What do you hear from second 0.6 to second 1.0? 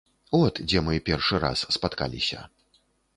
дзе мы